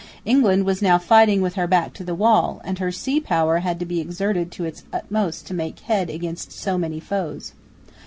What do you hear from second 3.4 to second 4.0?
had to be